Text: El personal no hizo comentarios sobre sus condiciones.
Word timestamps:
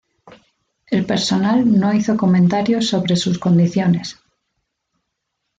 El 0.87 1.05
personal 1.05 1.79
no 1.79 1.93
hizo 1.93 2.17
comentarios 2.17 2.87
sobre 2.87 3.15
sus 3.17 3.37
condiciones. 3.37 4.17